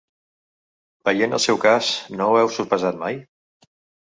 Veient 1.09 1.37
el 1.39 1.43
seu 1.43 1.59
cas, 1.67 1.91
no 2.17 2.31
ho 2.31 2.41
heu 2.41 2.51
sospesat 2.57 2.99
mai? 3.05 3.21